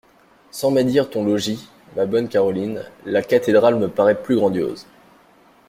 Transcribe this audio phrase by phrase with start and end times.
[0.49, 4.87] Sans médire de ton logis ma bonne Caroline, la cathédrale me paraît plus grandiose.